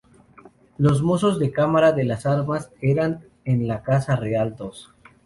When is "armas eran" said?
2.25-3.23